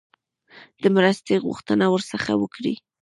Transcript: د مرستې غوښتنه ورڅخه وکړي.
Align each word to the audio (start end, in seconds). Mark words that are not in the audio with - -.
د 0.81 0.83
مرستې 0.95 1.35
غوښتنه 1.45 1.85
ورڅخه 1.89 2.33
وکړي. 2.41 2.73